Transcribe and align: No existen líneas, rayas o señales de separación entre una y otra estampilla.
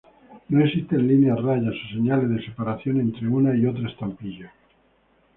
No 0.49 0.65
existen 0.65 1.07
líneas, 1.07 1.39
rayas 1.43 1.75
o 1.75 1.89
señales 1.95 2.27
de 2.31 2.43
separación 2.43 2.99
entre 2.99 3.27
una 3.27 3.55
y 3.55 3.67
otra 3.67 3.87
estampilla. 3.87 4.51